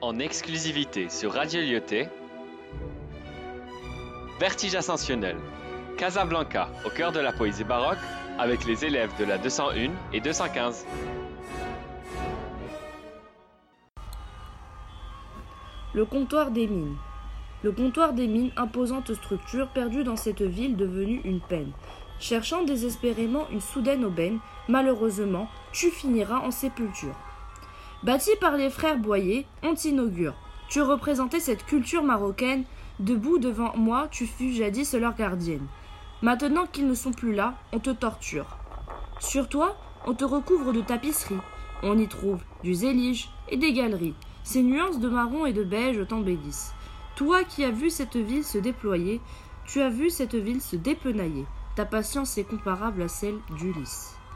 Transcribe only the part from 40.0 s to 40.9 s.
on te recouvre de